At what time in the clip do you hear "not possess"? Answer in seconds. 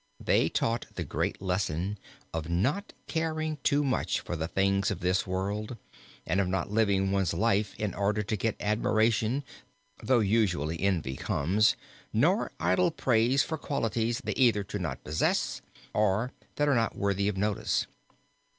14.79-15.61